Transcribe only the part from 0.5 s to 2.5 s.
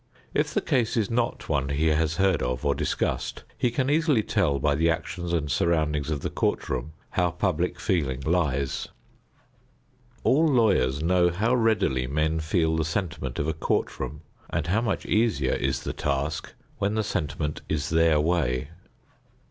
the case is not one he has heard